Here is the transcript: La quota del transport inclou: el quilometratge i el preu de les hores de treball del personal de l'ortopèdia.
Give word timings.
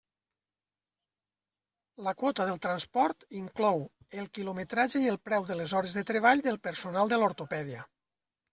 La 2.07 2.13
quota 2.21 2.47
del 2.51 2.57
transport 2.63 3.27
inclou: 3.41 3.85
el 4.23 4.31
quilometratge 4.39 5.05
i 5.05 5.07
el 5.15 5.21
preu 5.29 5.47
de 5.53 5.61
les 5.63 5.79
hores 5.81 5.97
de 6.01 6.07
treball 6.11 6.45
del 6.51 6.61
personal 6.67 7.15
de 7.15 7.21
l'ortopèdia. 7.23 7.89